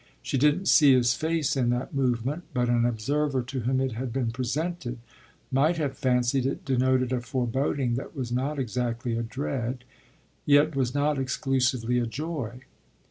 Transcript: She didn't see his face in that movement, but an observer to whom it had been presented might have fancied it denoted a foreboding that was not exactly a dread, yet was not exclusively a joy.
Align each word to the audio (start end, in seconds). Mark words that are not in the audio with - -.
She 0.23 0.35
didn't 0.39 0.65
see 0.65 0.95
his 0.95 1.13
face 1.13 1.55
in 1.55 1.69
that 1.69 1.93
movement, 1.93 2.45
but 2.55 2.69
an 2.69 2.85
observer 2.85 3.43
to 3.43 3.59
whom 3.59 3.79
it 3.79 3.91
had 3.91 4.11
been 4.11 4.31
presented 4.31 4.97
might 5.51 5.77
have 5.77 5.95
fancied 5.95 6.47
it 6.47 6.65
denoted 6.65 7.13
a 7.13 7.21
foreboding 7.21 7.93
that 7.97 8.15
was 8.15 8.31
not 8.31 8.57
exactly 8.57 9.15
a 9.15 9.21
dread, 9.21 9.83
yet 10.43 10.75
was 10.75 10.95
not 10.95 11.19
exclusively 11.19 11.99
a 11.99 12.07
joy. 12.07 12.61